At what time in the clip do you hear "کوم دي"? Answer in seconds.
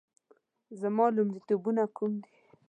1.97-2.31